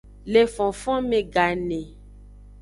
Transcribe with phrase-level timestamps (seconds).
[0.25, 1.81] Le fonfonme gane.